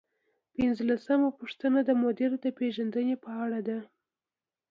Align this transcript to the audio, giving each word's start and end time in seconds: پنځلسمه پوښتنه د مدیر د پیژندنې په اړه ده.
پنځلسمه 0.55 1.29
پوښتنه 1.39 1.79
د 1.85 1.89
مدیر 2.03 2.31
د 2.43 2.45
پیژندنې 2.57 3.15
په 3.23 3.29
اړه 3.43 3.59
ده. 3.67 3.79